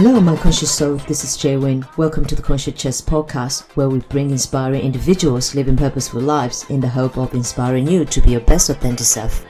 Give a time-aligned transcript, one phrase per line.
[0.00, 0.94] Hello, my conscious soul.
[1.08, 1.84] This is Jay Win.
[1.96, 6.78] Welcome to the Conscious Chess podcast, where we bring inspiring individuals living purposeful lives in
[6.78, 9.44] the hope of inspiring you to be your best authentic self.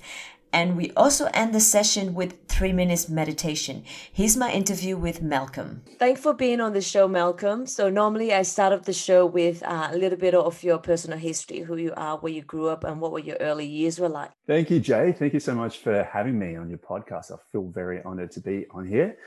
[0.51, 3.83] and we also end the session with three minutes meditation.
[4.11, 5.83] Here's my interview with Malcolm.
[5.97, 7.65] Thanks for being on the show, Malcolm.
[7.67, 11.17] So normally I start off the show with uh, a little bit of your personal
[11.17, 14.09] history, who you are, where you grew up, and what were your early years were
[14.09, 14.31] like.
[14.47, 15.11] Thank you, Jay.
[15.11, 17.31] Thank you so much for having me on your podcast.
[17.31, 19.17] I feel very honored to be on here.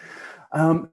[0.51, 0.91] Um,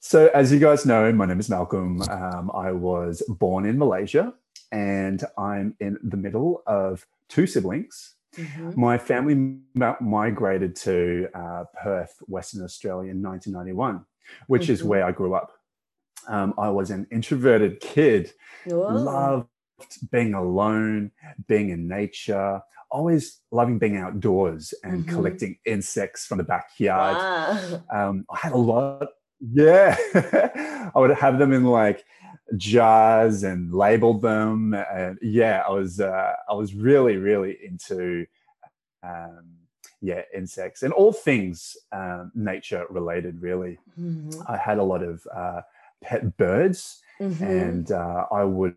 [0.00, 2.02] so, as you guys know, my name is Malcolm.
[2.02, 4.34] Um, I was born in Malaysia,
[4.70, 8.80] and I'm in the middle of two siblings Mm-hmm.
[8.80, 9.58] My family
[10.00, 14.04] migrated to uh, Perth, Western Australia in 1991,
[14.46, 14.72] which mm-hmm.
[14.72, 15.52] is where I grew up.
[16.28, 18.32] Um, I was an introverted kid,
[18.64, 18.94] Whoa.
[18.94, 19.48] loved
[20.10, 21.10] being alone,
[21.48, 25.14] being in nature, always loving being outdoors and mm-hmm.
[25.14, 27.16] collecting insects from the backyard.
[27.16, 27.82] Wow.
[27.92, 29.08] Um, I had a lot,
[29.40, 29.96] yeah.
[30.94, 32.04] I would have them in like
[32.56, 38.26] jars and labeled them and yeah i was uh, i was really really into
[39.02, 39.44] um,
[40.00, 44.30] yeah insects and all things um, nature related really mm-hmm.
[44.46, 45.60] i had a lot of uh,
[46.02, 47.42] pet birds mm-hmm.
[47.42, 48.76] and uh, i would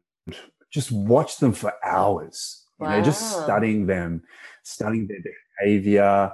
[0.71, 2.97] just watch them for hours you wow.
[2.97, 4.23] know just studying them
[4.63, 5.19] studying their
[5.59, 6.31] behavior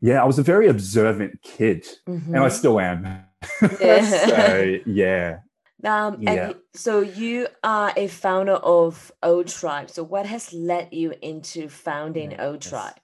[0.00, 2.34] yeah i was a very observant kid mm-hmm.
[2.34, 2.56] and i mm-hmm.
[2.56, 3.04] still am
[3.80, 4.26] yeah.
[4.26, 5.38] so yeah
[5.84, 6.52] um, yeah.
[6.74, 9.90] so you are a founder of O Tribe.
[9.90, 12.40] So what has led you into founding yes.
[12.40, 12.94] O Tribe?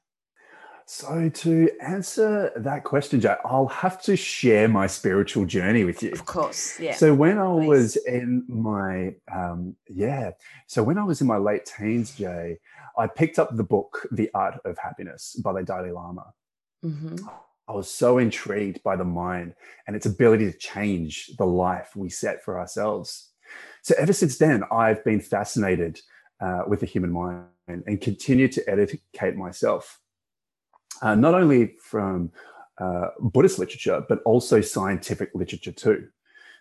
[0.89, 6.13] So to answer that question, Jay, I'll have to share my spiritual journey with you.
[6.13, 6.95] Of course, yeah.
[6.95, 7.67] So when I Please.
[7.67, 10.31] was in my um, yeah,
[10.69, 12.59] so when I was in my late teens, Jay,
[12.97, 16.33] I picked up the book The Art of Happiness by the Dalai Lama.
[16.85, 17.17] Mm-hmm.
[17.69, 19.55] I was so intrigued by the mind
[19.87, 23.31] and its ability to change the life we set for ourselves.
[23.83, 26.01] So ever since then, I've been fascinated
[26.41, 30.01] uh, with the human mind and continue to educate myself,
[31.03, 32.31] uh, not only from
[32.79, 36.09] uh, Buddhist literature, but also scientific literature too.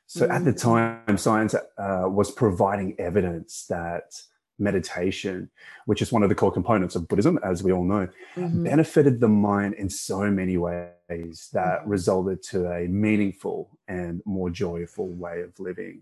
[0.08, 0.32] So mm-hmm.
[0.32, 0.62] at the mm.
[0.62, 4.14] time, science uh, was providing evidence that
[4.60, 5.50] meditation,
[5.86, 8.64] which is one of the core components of Buddhism, as we all know, mm-hmm.
[8.64, 11.90] benefited the mind in so many ways that mm-hmm.
[11.90, 16.02] resulted to a meaningful and more joyful way of living.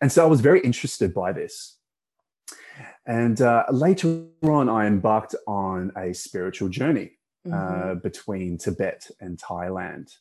[0.00, 1.76] And so I was very interested by this.
[3.06, 7.12] And uh, later on, I embarked on a spiritual journey
[7.46, 7.90] uh, mm-hmm.
[7.90, 10.14] uh, between Tibet and Thailand.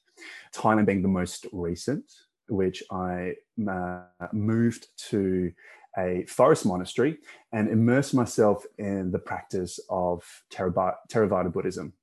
[0.55, 2.05] Thailand being the most recent,
[2.49, 3.35] which I
[3.69, 4.01] uh,
[4.31, 5.51] moved to
[5.97, 7.17] a forest monastery
[7.51, 11.93] and immerse myself in the practice of Theravada Buddhism,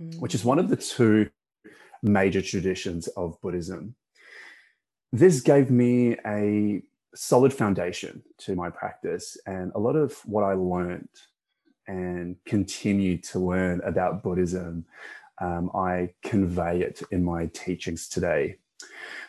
[0.00, 0.18] mm.
[0.20, 1.30] which is one of the two
[2.02, 3.94] major traditions of Buddhism.
[5.12, 6.82] This gave me a
[7.14, 11.08] solid foundation to my practice, and a lot of what I learned
[11.86, 14.84] and continue to learn about Buddhism,
[15.40, 18.56] um, I convey it in my teachings today.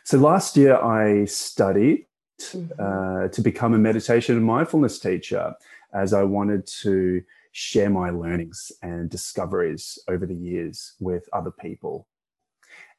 [0.03, 2.05] So last year I studied
[2.39, 2.73] mm-hmm.
[2.79, 5.53] uh, to become a meditation and mindfulness teacher
[5.93, 12.07] as I wanted to share my learnings and discoveries over the years with other people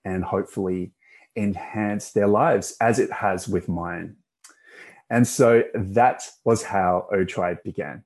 [0.04, 0.92] and hopefully
[1.36, 4.16] enhance their lives as it has with mine.
[5.08, 8.04] And so that was how O Tribe began.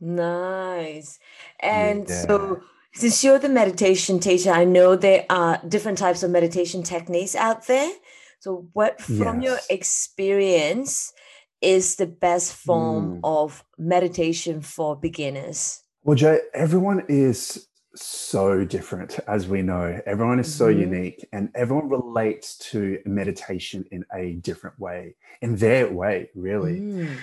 [0.00, 1.18] Nice.
[1.60, 2.22] And yeah.
[2.22, 2.62] so,
[2.92, 7.66] since you're the meditation teacher, I know there are different types of meditation techniques out
[7.66, 7.90] there.
[8.40, 9.44] So, what from yes.
[9.44, 11.12] your experience
[11.60, 13.20] is the best form mm.
[13.22, 15.82] of meditation for beginners?
[16.04, 20.00] Well, Jay, everyone is so different, as we know.
[20.06, 20.80] Everyone is so mm-hmm.
[20.80, 26.80] unique, and everyone relates to meditation in a different way, in their way, really.
[26.80, 27.16] Mm.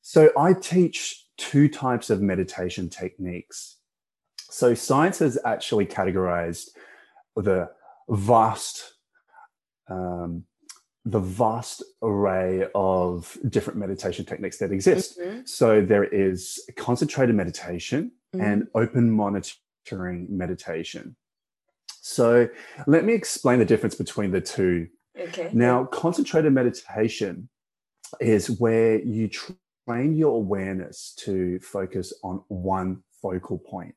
[0.00, 3.76] So, I teach two types of meditation techniques.
[4.48, 6.70] So, science has actually categorized
[7.36, 7.68] the
[8.08, 8.94] vast
[9.88, 10.44] um,
[11.04, 15.18] the vast array of different meditation techniques that exist.
[15.18, 15.40] Mm-hmm.
[15.44, 18.44] So there is concentrated meditation mm-hmm.
[18.44, 21.16] and open monitoring meditation.
[22.00, 22.48] So
[22.86, 24.88] let me explain the difference between the two.
[25.18, 25.50] Okay.
[25.52, 27.48] Now, concentrated meditation
[28.20, 33.96] is where you train your awareness to focus on one focal point.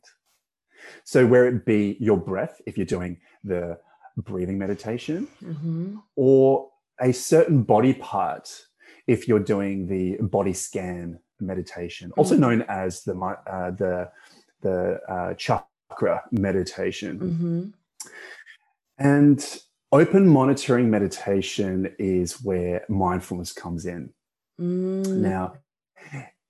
[1.04, 3.78] So, where it be your breath, if you're doing the
[4.18, 5.98] breathing meditation, mm-hmm.
[6.16, 6.70] or
[7.00, 8.66] a certain body part,
[9.08, 12.20] if you're doing the body scan meditation, mm-hmm.
[12.20, 14.10] also known as the uh, the
[14.62, 17.20] the uh, chakra meditation.
[17.20, 17.64] Mm-hmm.
[19.00, 19.62] And
[19.92, 24.14] open monitoring meditation is where mindfulness comes in.
[24.60, 25.08] Mm.
[25.08, 25.54] Now,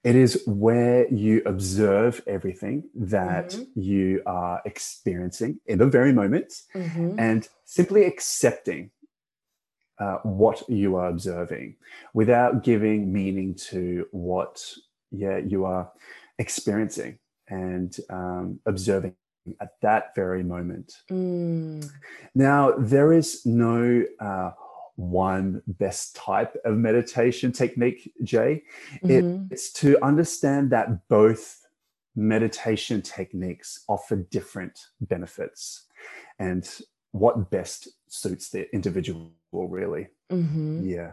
[0.03, 3.79] it is where you observe everything that mm-hmm.
[3.79, 7.19] you are experiencing in the very moment mm-hmm.
[7.19, 8.89] and simply accepting
[9.99, 11.75] uh, what you are observing
[12.13, 14.63] without giving meaning to what
[15.11, 15.91] yeah you are
[16.39, 17.19] experiencing
[17.49, 19.15] and um, observing
[19.59, 20.93] at that very moment.
[21.11, 21.89] Mm.
[22.35, 24.51] Now, there is no uh,
[24.95, 28.63] one best type of meditation technique, Jay.
[29.03, 29.45] Mm-hmm.
[29.51, 31.65] It's to understand that both
[32.15, 35.87] meditation techniques offer different benefits
[36.39, 36.69] and
[37.11, 40.07] what best suits the individual, really.
[40.31, 40.87] Mm-hmm.
[40.87, 41.11] Yeah.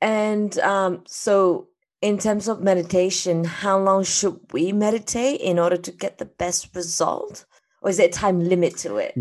[0.00, 1.68] And um, so,
[2.00, 6.74] in terms of meditation, how long should we meditate in order to get the best
[6.74, 7.44] result?
[7.82, 9.16] Or is there a time limit to it?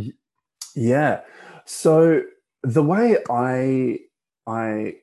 [0.76, 1.22] Yeah.
[1.66, 2.22] So
[2.68, 4.00] the way I
[4.46, 4.96] I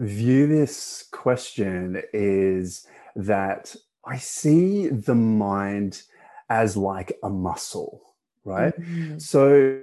[0.00, 2.84] view this question is
[3.14, 6.02] that I see the mind
[6.50, 8.02] as like a muscle,
[8.44, 8.76] right?
[8.76, 9.18] Mm-hmm.
[9.18, 9.82] So,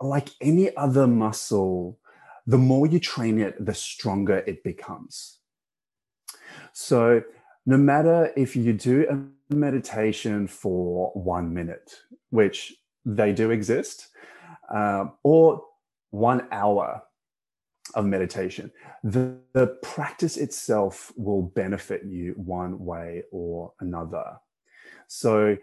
[0.00, 1.98] like any other muscle,
[2.46, 5.38] the more you train it, the stronger it becomes.
[6.72, 7.22] So,
[7.66, 11.96] no matter if you do a meditation for one minute,
[12.30, 12.74] which
[13.04, 14.08] they do exist,
[14.72, 15.64] um, or
[16.10, 17.02] one hour
[17.94, 18.70] of meditation,
[19.02, 24.38] the, the practice itself will benefit you one way or another.
[25.06, 25.56] So,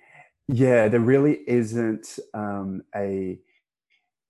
[0.48, 3.40] yeah, there really isn't um, a,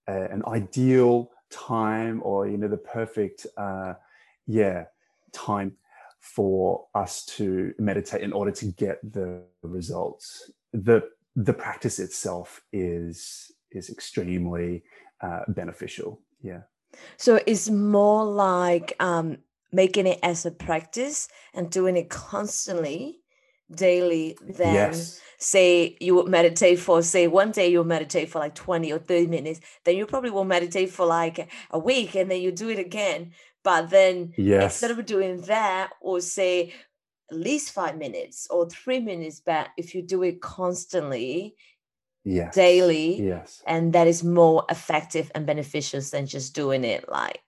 [0.08, 3.94] a, an ideal time or you know the perfect uh,
[4.48, 4.86] yeah
[5.32, 5.74] time
[6.20, 10.52] for us to meditate in order to get the results.
[10.74, 11.04] the
[11.36, 14.84] The practice itself is is extremely
[15.22, 16.22] uh, beneficial.
[16.42, 16.62] Yeah.
[17.18, 19.40] So it's more like um,
[19.72, 23.20] making it as a practice and doing it constantly,
[23.74, 24.38] daily.
[24.42, 25.20] Than yes.
[25.38, 29.28] say you would meditate for say one day you'll meditate for like twenty or thirty
[29.28, 29.60] minutes.
[29.84, 33.32] Then you probably will meditate for like a week, and then you do it again.
[33.64, 34.64] But then yes.
[34.64, 36.74] instead of doing that, or say
[37.32, 41.56] at least five minutes or three minutes back, if you do it constantly,
[42.25, 42.56] yes.
[42.56, 43.22] daily.
[43.22, 43.63] Yes.
[43.66, 47.42] And that is more effective and beneficial than just doing it like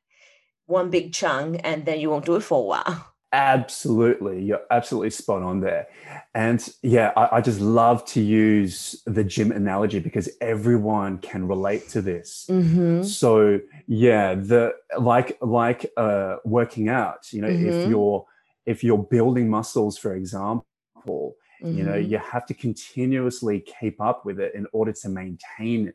[0.68, 3.13] one big chunk and then you won't do it for a while.
[3.34, 4.42] Absolutely.
[4.42, 5.88] You're absolutely spot on there.
[6.34, 11.90] And yeah, I, I, just love to use the gym analogy because everyone can relate
[11.90, 12.48] to this.
[12.50, 13.04] Mm-hmm.
[13.04, 17.68] So yeah, the like like uh working out, you know, mm-hmm.
[17.68, 18.25] if you're
[18.66, 21.78] if you're building muscles, for example, Mm-hmm.
[21.78, 22.12] You know, mm-hmm.
[22.12, 25.94] you have to continuously keep up with it in order to maintain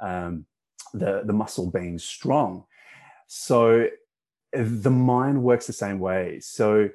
[0.00, 0.46] um,
[0.94, 2.64] the the muscle being strong.
[3.26, 3.88] So
[4.52, 6.40] the mind works the same way.
[6.40, 6.90] So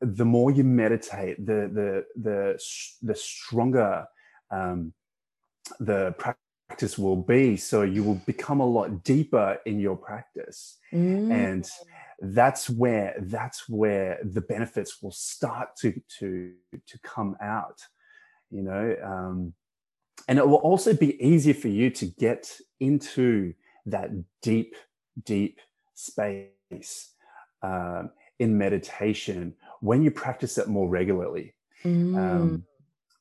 [0.00, 2.58] the more you meditate, the the the
[3.02, 4.06] the stronger
[4.50, 4.92] um,
[5.80, 7.56] the practice will be.
[7.56, 11.32] So you will become a lot deeper in your practice, mm.
[11.32, 11.68] and
[12.20, 16.52] that's where that's where the benefits will start to to
[16.86, 17.80] to come out
[18.50, 19.52] you know um,
[20.26, 23.52] and it will also be easier for you to get into
[23.86, 24.10] that
[24.42, 24.74] deep
[25.24, 25.60] deep
[25.94, 27.12] space
[27.62, 32.18] um, in meditation when you practice it more regularly um, mm.
[32.18, 32.64] um,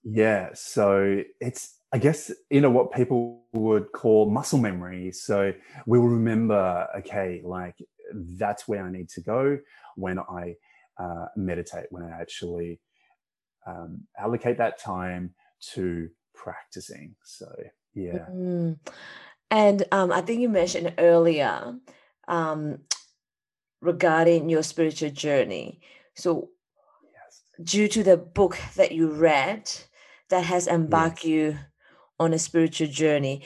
[0.04, 5.12] yeah so it's I guess you know what people would call muscle memory.
[5.14, 5.54] So
[5.86, 7.76] we will remember, okay, like
[8.14, 9.60] that's where I need to go
[9.96, 10.56] when I
[11.00, 12.80] uh, meditate, when I actually
[13.66, 15.34] um, allocate that time
[15.74, 17.16] to practicing.
[17.24, 17.52] So,
[17.94, 18.26] yeah.
[18.32, 18.80] Mm.
[19.50, 21.76] And um, I think you mentioned earlier
[22.28, 22.80] um,
[23.82, 25.82] regarding your spiritual journey.
[26.16, 26.50] So,
[27.04, 27.44] yes.
[27.64, 29.70] due to the book that you read
[30.30, 31.26] that has embarked yes.
[31.26, 31.60] you
[32.20, 33.44] on a spiritual journey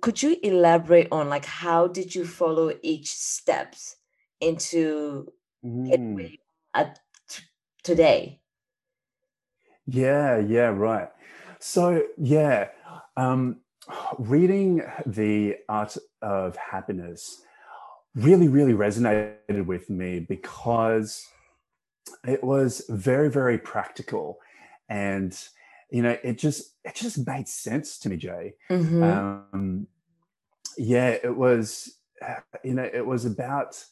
[0.00, 3.96] could you elaborate on like how did you follow each steps
[4.40, 5.26] into
[5.64, 6.38] mm.
[6.74, 7.44] at t-
[7.82, 8.40] today
[9.86, 11.08] yeah yeah right
[11.58, 12.68] so yeah
[13.16, 13.56] um
[14.18, 17.42] reading the art of happiness
[18.14, 21.26] really really resonated with me because
[22.26, 24.38] it was very very practical
[24.88, 25.48] and
[25.90, 29.02] you know it just it just made sense to me jay mm-hmm.
[29.02, 29.86] um,
[30.78, 31.98] yeah it was
[32.64, 33.82] you know it was about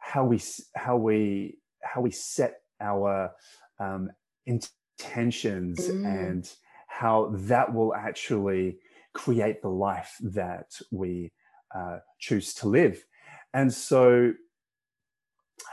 [0.00, 0.40] how we
[0.74, 3.32] how we how we set our
[3.80, 4.10] um,
[4.46, 6.06] intentions mm.
[6.06, 6.52] and
[6.86, 8.78] how that will actually
[9.12, 11.32] create the life that we
[11.74, 13.04] uh, choose to live
[13.52, 14.32] and so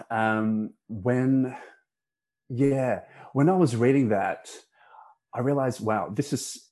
[0.10, 1.55] um, when
[2.50, 3.01] yeah
[3.34, 4.50] when i was reading that
[5.34, 6.70] i realized wow this is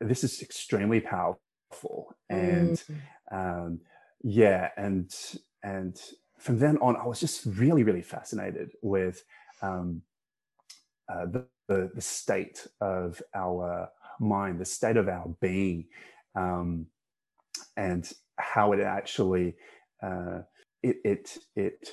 [0.00, 2.96] this is extremely powerful and mm.
[3.32, 3.80] um,
[4.22, 5.14] yeah and
[5.62, 6.00] and
[6.38, 9.24] from then on i was just really really fascinated with
[9.62, 10.02] um,
[11.12, 13.88] uh, the, the, the state of our
[14.20, 15.86] mind the state of our being
[16.34, 16.86] um,
[17.76, 19.54] and how it actually
[20.02, 20.40] uh,
[20.82, 21.88] it it it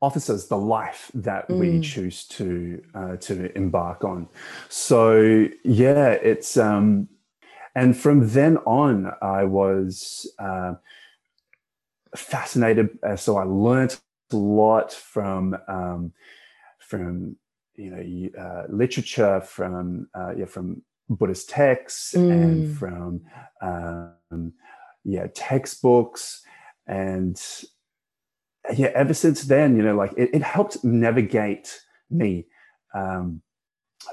[0.00, 1.58] offers us the life that mm.
[1.58, 4.28] we choose to uh, to embark on.
[4.68, 7.08] So yeah, it's um,
[7.74, 10.74] and from then on, I was uh,
[12.14, 12.98] fascinated.
[13.02, 13.98] Uh, so I learned
[14.32, 16.12] a lot from um,
[16.78, 17.36] from
[17.74, 22.30] you know uh, literature, from uh, yeah, from Buddhist texts, mm.
[22.30, 23.22] and from
[23.62, 24.52] um,
[25.04, 26.42] yeah textbooks,
[26.86, 27.40] and
[28.74, 31.80] yeah, ever since then, you know, like it, it helped navigate
[32.10, 32.46] me
[32.94, 33.42] um,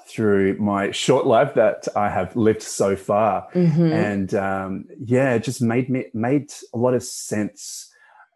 [0.07, 3.91] through my short life that I have lived so far, mm-hmm.
[3.91, 7.91] and um, yeah, it just made me made a lot of sense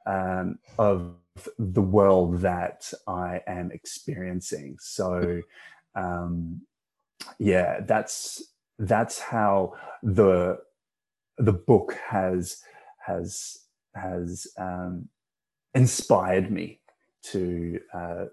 [0.05, 1.15] um, of
[1.59, 4.77] the world that I am experiencing.
[4.79, 5.41] So,
[5.95, 6.61] um,
[7.39, 8.43] yeah, that's
[8.79, 10.59] that's how the
[11.37, 12.61] the book has
[13.05, 13.57] has
[13.95, 15.09] has um,
[15.77, 16.79] inspired me
[17.31, 18.25] to uh,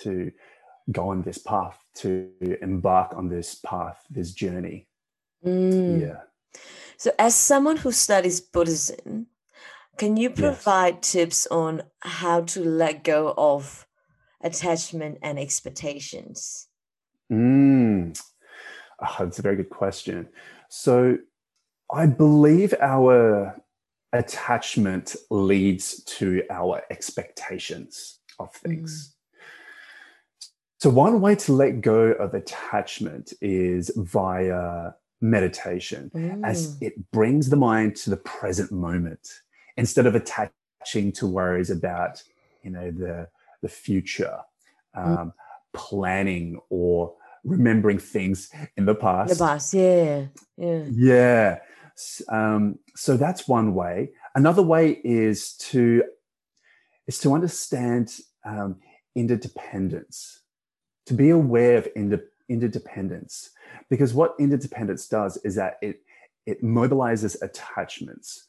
[0.00, 0.32] to
[0.90, 2.30] go on this path, to
[2.62, 4.88] embark on this path, this journey.
[5.44, 6.00] Mm.
[6.00, 6.20] Yeah.
[6.96, 9.26] So, as someone who studies Buddhism,
[9.98, 11.12] can you provide yes.
[11.12, 13.86] tips on how to let go of
[14.42, 16.68] attachment and expectations?
[17.30, 18.18] Mm.
[19.02, 20.28] Oh, that's a very good question.
[20.68, 21.18] So,
[21.92, 23.60] I believe our
[24.12, 29.08] attachment leads to our expectations of things.
[29.08, 29.16] Mm.
[30.78, 36.44] So, one way to let go of attachment is via meditation, mm.
[36.44, 39.28] as it brings the mind to the present moment
[39.76, 42.22] instead of attaching to worries about,
[42.62, 43.28] you know, the
[43.62, 44.38] the future,
[44.96, 45.06] mm.
[45.06, 45.32] um, mm.
[45.74, 47.12] planning or
[47.44, 49.38] remembering things in the past.
[49.38, 50.26] The past, yeah,
[50.56, 51.58] yeah, yeah.
[52.28, 54.10] Um, so that's one way.
[54.34, 56.02] Another way is to
[57.06, 58.76] is to understand um,
[59.14, 60.42] interdependence,
[61.06, 63.50] to be aware of inter- interdependence,
[63.88, 66.02] because what interdependence does is that it
[66.46, 68.46] it mobilizes attachments.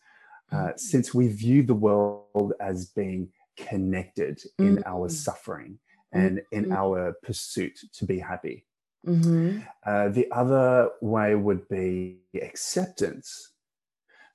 [0.52, 0.78] Uh, mm-hmm.
[0.78, 4.94] Since we view the world as being connected in mm-hmm.
[4.94, 5.80] our suffering
[6.12, 6.66] and mm-hmm.
[6.66, 8.66] in our pursuit to be happy.
[9.08, 9.60] Mm-hmm.
[9.86, 13.50] Uh, the other way would be acceptance.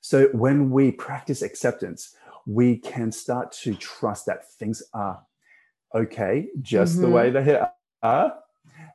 [0.01, 2.15] So when we practice acceptance,
[2.47, 5.21] we can start to trust that things are
[5.95, 7.03] okay, just mm-hmm.
[7.03, 7.61] the way they
[8.03, 8.35] are.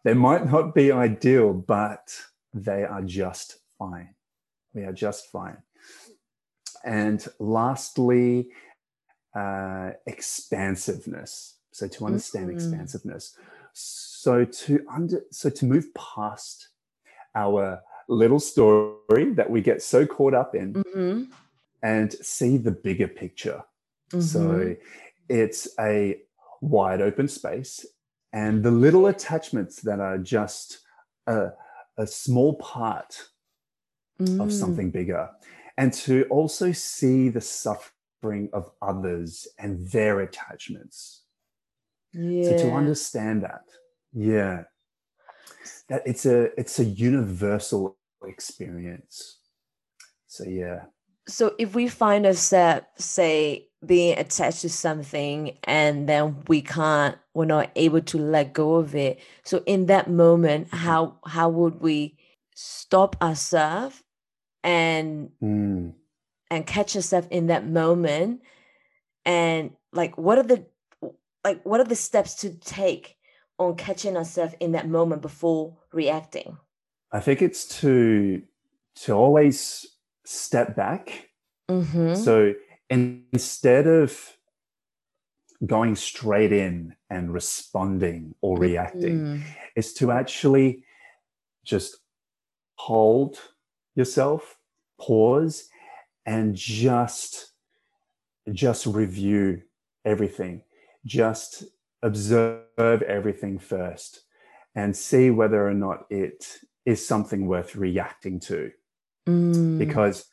[0.04, 2.16] They might not be ideal, but
[2.54, 4.16] they are just fine.
[4.74, 5.58] We are just fine.
[6.84, 8.50] And lastly,
[9.36, 11.58] uh, expansiveness.
[11.72, 12.58] So to understand mm-hmm.
[12.58, 13.38] expansiveness
[13.74, 16.70] so to under so to move past
[17.36, 21.24] our little story that we get so caught up in mm-hmm.
[21.82, 23.64] and see the bigger picture
[24.12, 24.22] mm-hmm.
[24.22, 24.76] so
[25.30, 26.18] it's a
[26.62, 27.86] wide open space
[28.34, 30.80] and the little attachments that are just
[31.28, 31.50] a,
[31.98, 33.30] a small part
[34.20, 34.42] mm.
[34.42, 35.30] of something bigger
[35.78, 41.24] and to also see the suffering of others and their attachments
[42.14, 42.58] yeah.
[42.58, 43.64] So to understand that,
[44.14, 44.64] yeah,
[45.90, 49.40] that it's a it's a universal experience.
[50.28, 50.86] So yeah.
[51.28, 57.46] So if we find ourselves, say, being attached to something and then we can't we're
[57.46, 62.16] not able to let go of it so in that moment how how would we
[62.54, 64.04] stop ourselves
[64.64, 65.92] and mm.
[66.52, 68.42] and catch ourselves in that moment
[69.26, 70.64] and like what are the
[71.44, 73.16] like what are the steps to take
[73.58, 76.58] on catching ourselves in that moment before reacting
[77.12, 78.42] i think it's to
[78.96, 79.86] to always
[80.26, 81.30] step back
[81.70, 82.14] mm-hmm.
[82.16, 82.54] so
[82.90, 84.38] instead of
[85.66, 89.44] going straight in and responding or reacting mm.
[89.76, 90.84] is to actually
[91.64, 91.98] just
[92.76, 93.38] hold
[93.96, 94.58] yourself
[95.00, 95.68] pause
[96.26, 97.52] and just
[98.52, 99.62] just review
[100.04, 100.64] everything
[101.06, 101.64] just
[102.02, 104.22] observe everything first
[104.76, 108.72] and see whether or not it is something worth reacting to
[109.28, 109.78] mm.
[109.78, 110.26] because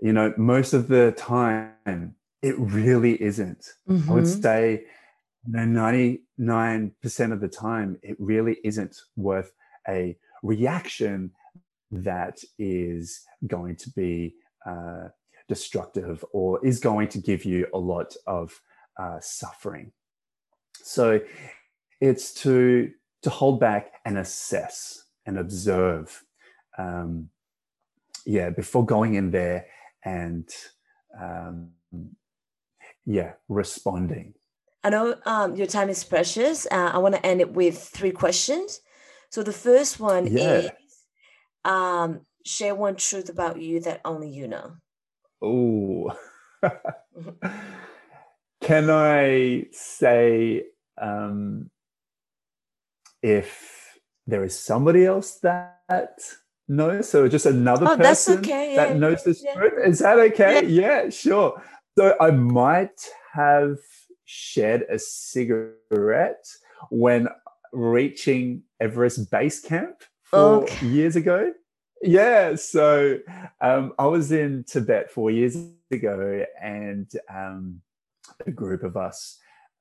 [0.00, 3.66] you know, most of the time, it really isn't.
[3.88, 4.10] Mm-hmm.
[4.10, 4.40] I would mm-hmm.
[4.40, 4.84] say,
[5.46, 5.80] you know,
[6.38, 9.52] 99% of the time, it really isn't worth
[9.88, 11.32] a reaction
[11.90, 14.34] that is going to be
[14.66, 15.08] uh,
[15.48, 18.60] destructive or is going to give you a lot of
[18.98, 19.92] uh, suffering.
[20.82, 21.20] So
[22.00, 22.90] it's to
[23.22, 26.24] to hold back and assess and observe.
[26.78, 27.28] Um,
[28.26, 29.66] yeah, before going in there
[30.04, 30.48] and
[31.20, 31.70] um,
[33.04, 34.34] yeah, responding.
[34.82, 36.66] I know um, your time is precious.
[36.70, 38.80] Uh, I want to end it with three questions.
[39.30, 40.58] So the first one yeah.
[40.58, 40.70] is
[41.64, 44.72] um, share one truth about you that only you know.
[45.42, 46.16] Oh,
[48.70, 50.62] can I say
[50.96, 51.70] um,
[53.20, 53.98] if
[54.28, 56.20] there is somebody else that
[56.68, 57.08] knows?
[57.08, 58.74] so just another oh, person okay.
[58.74, 58.86] yeah.
[58.86, 59.54] that knows this yeah.
[59.54, 59.72] truth.
[59.84, 60.64] Is that okay?
[60.66, 61.02] Yeah.
[61.02, 61.60] yeah, sure.
[61.98, 63.00] So I might
[63.32, 63.78] have
[64.24, 66.46] shared a cigarette
[66.90, 67.26] when
[67.72, 70.86] reaching Everest Base Camp four okay.
[70.86, 71.52] years ago.
[72.02, 73.18] Yeah, so
[73.60, 75.56] um, I was in Tibet four years
[75.90, 77.82] ago, and um,
[78.46, 79.38] a group of us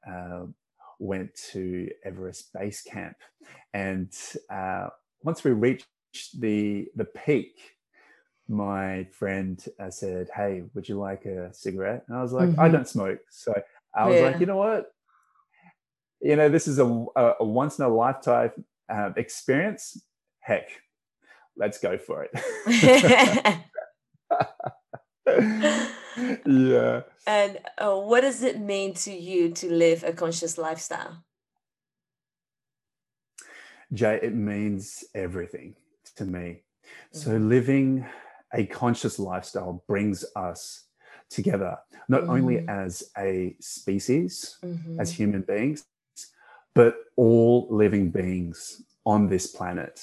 [0.10, 0.46] uh,
[1.00, 3.16] went to Everest Base Camp.
[3.74, 4.14] And
[4.50, 4.88] uh,
[5.24, 5.88] once we reached
[6.40, 7.76] the the peak,
[8.48, 12.60] my friend uh, said, "Hey, would you like a cigarette?" And I was like, mm-hmm.
[12.60, 13.54] "I don't smoke," so
[13.96, 14.26] I was yeah.
[14.26, 14.92] like, "You know what?
[16.22, 16.86] You know, this is a,
[17.16, 18.52] a, a once in a lifetime
[18.92, 20.04] uh, experience.
[20.40, 20.70] Heck,
[21.56, 23.64] let's go for it."
[26.46, 27.02] yeah.
[27.28, 31.24] And uh, what does it mean to you to live a conscious lifestyle?
[33.94, 35.76] Jay, it means everything
[36.16, 36.64] to me.
[37.12, 37.18] Mm-hmm.
[37.18, 38.06] So living
[38.54, 40.86] a conscious lifestyle brings us
[41.30, 41.78] together,
[42.08, 42.32] not mm-hmm.
[42.32, 45.00] only as a species, mm-hmm.
[45.00, 45.86] as human beings,
[46.74, 50.02] but all living beings on this planet,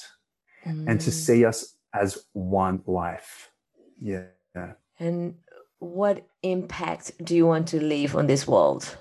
[0.64, 1.12] and to mm.
[1.12, 3.50] see us as one life.
[4.00, 4.24] Yeah.
[4.98, 5.37] And
[5.78, 8.96] what impact do you want to leave on this world?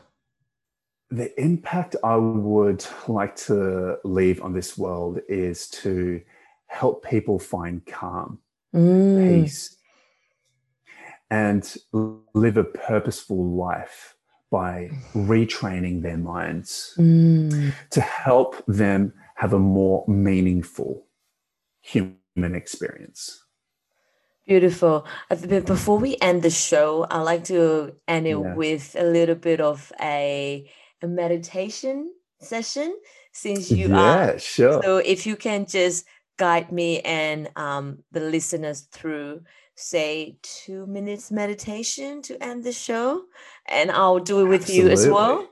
[1.09, 6.21] The impact I would like to leave on this world is to
[6.67, 8.39] help people find calm,
[8.75, 9.43] mm.
[9.43, 9.77] peace,
[11.29, 11.75] and
[12.33, 14.15] live a purposeful life
[14.51, 17.73] by retraining their minds mm.
[17.91, 21.05] to help them have a more meaningful
[21.81, 23.44] human experience.
[24.47, 25.05] Beautiful.
[25.29, 28.53] But before we end the show, I like to end it yeah.
[28.53, 30.69] with a little bit of a,
[31.01, 32.95] a meditation session
[33.31, 34.39] since you yeah, are.
[34.39, 34.81] Sure.
[34.83, 36.05] So if you can just
[36.37, 39.41] guide me and um, the listeners through
[39.75, 43.23] say two minutes meditation to end the show
[43.67, 44.87] and i'll do it with Absolutely.
[44.87, 45.49] you as well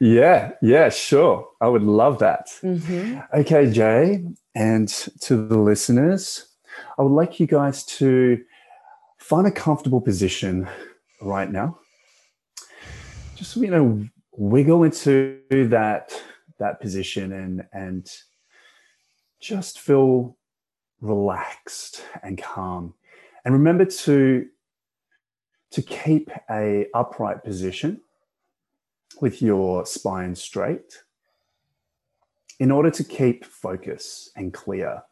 [0.00, 3.20] yeah yeah sure i would love that mm-hmm.
[3.32, 4.22] okay jay
[4.54, 4.88] and
[5.20, 6.53] to the listeners
[6.98, 8.42] i would like you guys to
[9.18, 10.68] find a comfortable position
[11.20, 11.78] right now
[13.34, 14.04] just you know
[14.36, 16.12] wiggle into that
[16.58, 18.10] that position and and
[19.40, 20.36] just feel
[21.04, 22.94] relaxed and calm.
[23.44, 24.46] And remember to,
[25.70, 28.00] to keep a upright position
[29.20, 31.02] with your spine straight
[32.58, 35.02] in order to keep focus and clear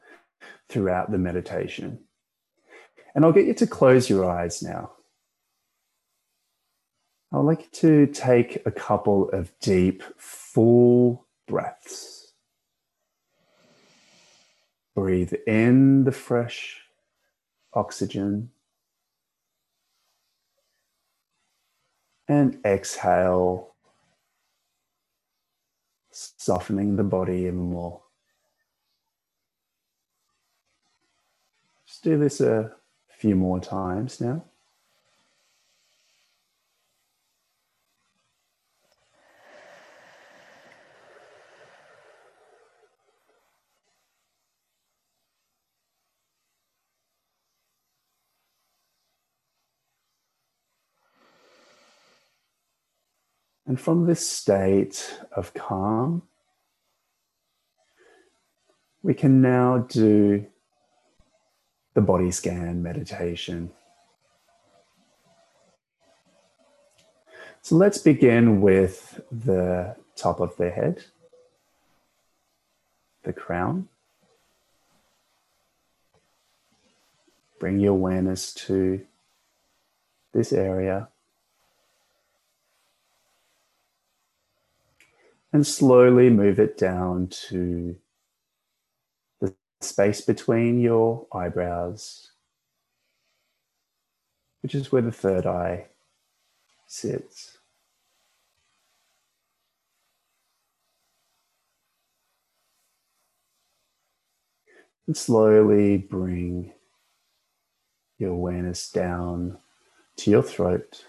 [0.73, 2.01] throughout the meditation.
[3.15, 4.93] And I'll get you to close your eyes now.
[7.33, 12.33] I'd like you to take a couple of deep, full breaths.
[14.95, 16.81] Breathe in the fresh
[17.75, 18.51] oxygen
[22.29, 23.75] And exhale,
[26.13, 28.02] softening the body even more.
[32.03, 32.73] Do this a
[33.09, 34.45] few more times now.
[53.65, 56.23] And from this state of calm,
[59.03, 60.47] we can now do
[61.95, 63.71] the body scan meditation.
[67.61, 71.05] So let's begin with the top of the head,
[73.23, 73.89] the crown.
[77.61, 79.07] Bring your awareness to
[80.33, 81.09] this area.
[85.53, 87.97] and slowly move it down to
[89.85, 92.33] space between your eyebrows,
[94.63, 95.87] which is where the third eye
[96.87, 97.59] sits.
[105.07, 106.73] And slowly bring
[108.19, 109.59] your awareness down
[110.17, 111.07] to your throat.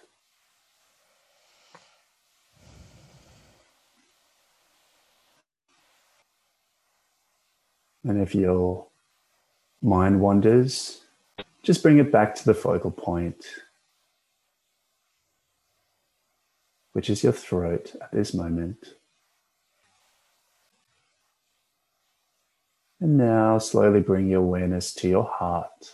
[8.04, 8.88] And if your
[9.82, 11.02] mind wanders,
[11.62, 13.46] just bring it back to the focal point,
[16.92, 18.78] which is your throat at this moment.
[23.00, 25.94] And now slowly bring your awareness to your heart.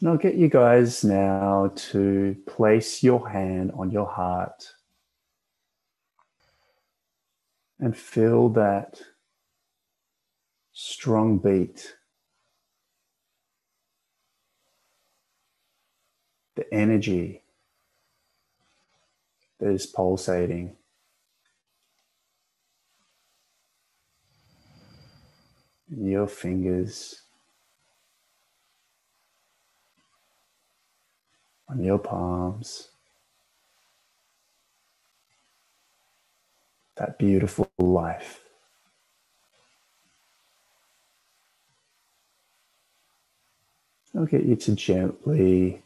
[0.00, 4.74] And I'll get you guys now to place your hand on your heart
[7.82, 9.02] and feel that
[10.72, 11.96] strong beat.
[16.54, 17.42] The energy
[19.58, 20.76] that is pulsating.
[25.90, 27.22] In your fingers,
[31.68, 32.91] on your palms.
[37.02, 38.44] That beautiful life.
[44.16, 45.82] I'll get you to gently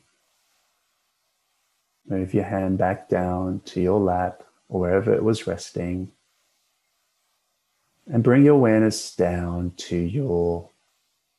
[2.06, 6.12] move your hand back down to your lap or wherever it was resting.
[8.06, 10.68] And bring your awareness down to your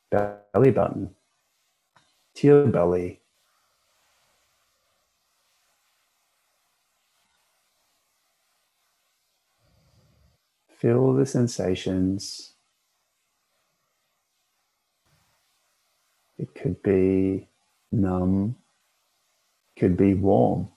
[0.09, 1.11] belly button,
[2.35, 3.19] to your belly.
[10.77, 12.53] Feel the sensations.
[16.37, 17.47] It could be
[17.91, 18.55] numb,
[19.75, 20.69] could be warm.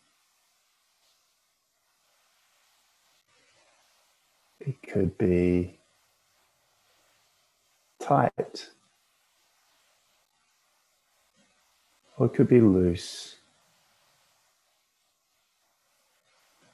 [4.59, 5.79] It could be
[7.99, 8.71] tight.
[12.17, 13.37] Or it could be loose.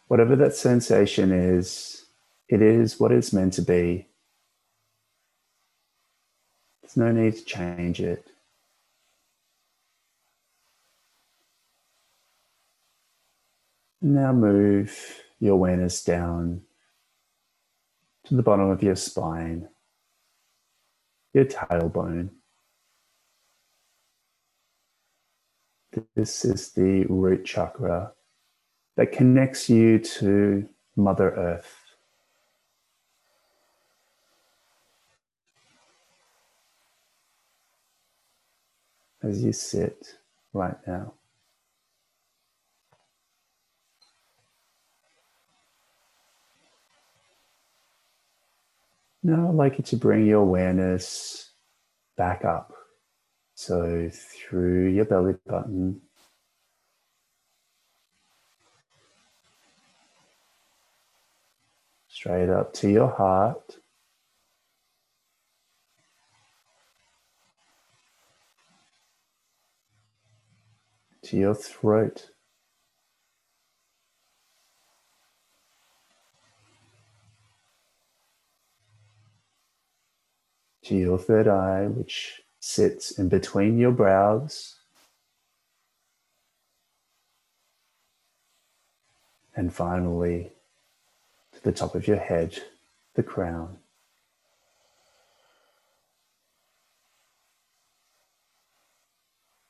[0.06, 2.05] Whatever that sensation is,
[2.48, 4.06] it is what it's meant to be.
[6.82, 8.28] There's no need to change it.
[14.00, 16.62] Now move your awareness down
[18.26, 19.68] to the bottom of your spine,
[21.32, 22.30] your tailbone.
[26.14, 28.12] This is the root chakra
[28.96, 31.85] that connects you to Mother Earth.
[39.26, 40.18] As you sit
[40.52, 41.14] right now.
[49.22, 51.50] Now I'd like you to bring your awareness
[52.16, 52.72] back up.
[53.54, 56.00] So through your belly button,
[62.08, 63.78] straight up to your heart.
[71.26, 72.30] to your throat.
[80.84, 84.76] To your third eye, which sits in between your brows.
[89.56, 90.52] And finally,
[91.54, 92.56] to the top of your head,
[93.14, 93.78] the crown.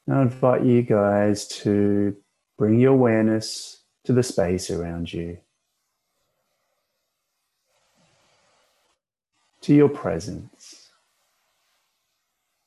[0.09, 2.17] I invite you guys to
[2.57, 5.39] bring your awareness to the space around you,
[9.63, 10.91] to your presence,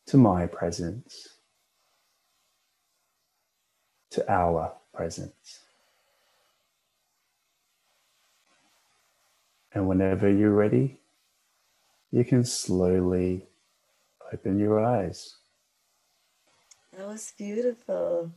[0.07, 1.29] to my presence,
[4.11, 5.59] to our presence.
[9.71, 10.99] And whenever you're ready,
[12.11, 13.47] you can slowly
[14.33, 15.37] open your eyes.
[16.99, 18.29] That was beautiful.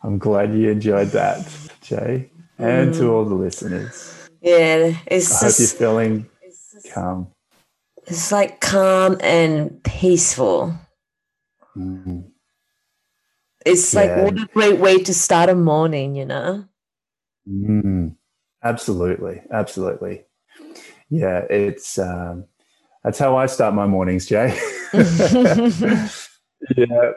[0.00, 2.98] I'm glad you enjoyed that, Jay, and mm.
[2.98, 4.28] to all the listeners.
[4.40, 7.32] Yeah, it's I just, hope you're feeling it's just, calm.
[8.06, 10.72] It's like calm and peaceful.
[11.76, 12.30] Mm.
[13.66, 14.00] It's yeah.
[14.00, 16.64] like what a great way to start a morning, you know.
[17.50, 18.14] Mm.
[18.62, 20.26] Absolutely, absolutely.
[21.10, 22.44] Yeah, it's um,
[23.02, 24.56] that's how I start my mornings, Jay.
[26.76, 27.12] yeah,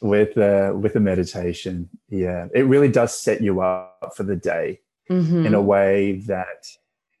[0.00, 1.88] with uh, with a meditation.
[2.08, 5.46] Yeah, it really does set you up for the day mm-hmm.
[5.46, 6.66] in a way that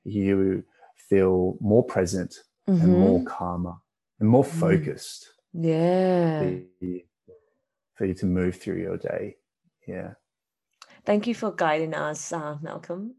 [0.04, 0.64] you
[1.08, 2.36] feel more present
[2.68, 2.82] mm-hmm.
[2.82, 3.74] and more calmer
[4.20, 4.60] and more mm.
[4.60, 5.28] focused.
[5.52, 7.00] Yeah, for you,
[7.94, 9.36] for you to move through your day.
[9.86, 10.12] Yeah.
[11.04, 13.14] Thank you for guiding us, uh, Malcolm.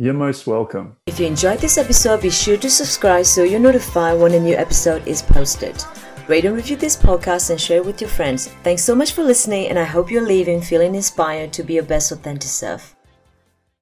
[0.00, 0.96] You're most welcome.
[1.08, 4.54] If you enjoyed this episode, be sure to subscribe so you're notified when a new
[4.54, 5.74] episode is posted.
[6.28, 8.46] Rate and review this podcast and share it with your friends.
[8.62, 11.82] Thanks so much for listening, and I hope you're leaving feeling inspired to be your
[11.82, 12.94] best authentic self.